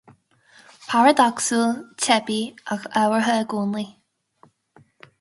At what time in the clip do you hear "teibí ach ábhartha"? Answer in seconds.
2.05-3.39